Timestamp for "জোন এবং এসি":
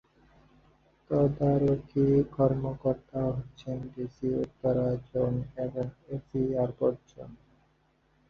5.07-6.39